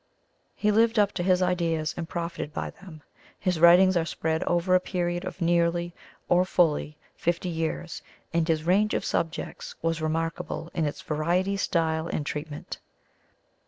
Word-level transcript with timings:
He 0.55 0.71
lived 0.71 0.97
up 0.97 1.11
to 1.11 1.21
his 1.21 1.43
ideas 1.43 1.93
and 1.95 2.09
profited 2.09 2.51
by 2.51 2.71
them. 2.71 3.03
His 3.39 3.59
writings 3.59 3.95
are 3.95 4.03
spread 4.03 4.43
over 4.45 4.73
a 4.73 4.79
period 4.79 5.25
of 5.25 5.41
nearly, 5.41 5.93
or 6.27 6.43
fully, 6.43 6.97
fifty 7.15 7.49
years, 7.49 8.01
and 8.33 8.47
his 8.47 8.63
range 8.63 8.95
of 8.95 9.05
subjects 9.05 9.75
was 9.83 10.01
remarkable 10.01 10.71
in 10.73 10.85
its 10.85 11.03
variety, 11.03 11.55
style, 11.55 12.07
and 12.07 12.25
treatment. 12.25 12.79